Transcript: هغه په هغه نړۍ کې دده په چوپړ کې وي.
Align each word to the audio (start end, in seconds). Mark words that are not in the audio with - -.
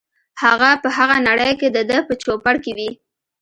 هغه 0.43 0.69
په 0.83 0.89
هغه 0.97 1.17
نړۍ 1.27 1.51
کې 1.59 1.67
دده 1.77 1.97
په 2.07 2.13
چوپړ 2.23 2.55
کې 2.63 2.71
وي. 2.77 2.89